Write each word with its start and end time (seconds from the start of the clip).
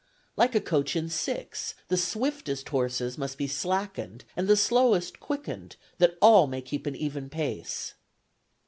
Like 0.35 0.55
a 0.55 0.61
coach 0.61 0.95
and 0.95 1.11
six, 1.11 1.75
the 1.87 1.95
swiftest 1.95 2.67
horses 2.69 3.19
must 3.19 3.37
be 3.37 3.45
slackened, 3.45 4.23
and 4.35 4.47
the 4.47 4.57
slowest 4.57 5.19
quickened, 5.19 5.75
that 5.99 6.17
all 6.21 6.47
may 6.47 6.63
keep 6.63 6.87
an 6.87 6.95
even 6.95 7.29
pace. 7.29 7.93